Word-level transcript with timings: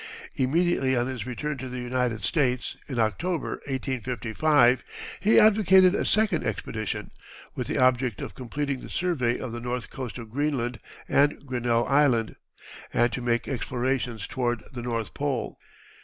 Immediately 0.33 0.95
on 0.95 1.05
his 1.05 1.27
return 1.27 1.59
to 1.59 1.69
the 1.69 1.77
United 1.77 2.23
States, 2.25 2.75
in 2.87 2.97
October, 2.97 3.61
1855, 3.67 4.83
he 5.19 5.39
advocated 5.39 5.93
a 5.93 6.07
second 6.07 6.43
expedition, 6.43 7.11
with 7.53 7.67
the 7.67 7.77
object 7.77 8.19
of 8.19 8.33
completing 8.33 8.79
the 8.79 8.89
survey 8.89 9.37
of 9.37 9.51
the 9.51 9.59
north 9.59 9.91
coast 9.91 10.17
of 10.17 10.31
Greenland 10.31 10.79
and 11.07 11.45
Grinnell 11.45 11.83
Land, 11.83 12.35
and 12.91 13.11
to 13.11 13.21
make 13.21 13.47
explorations 13.47 14.25
toward 14.25 14.63
the 14.73 14.81
North 14.81 15.13
Pole. 15.13 15.59